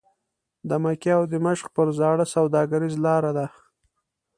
د 0.69 0.71
مکې 0.83 1.11
او 1.17 1.23
دمشق 1.33 1.67
پر 1.75 1.87
زاړه 1.99 2.25
سوداګریزه 2.35 2.99
لاره 3.05 3.31
ده. 3.37 3.45